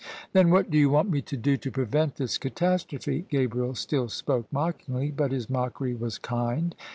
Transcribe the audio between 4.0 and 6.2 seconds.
spoke mockingly, but his mockery was